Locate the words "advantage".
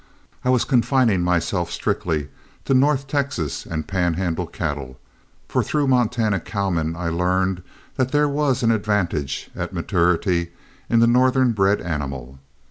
8.71-9.51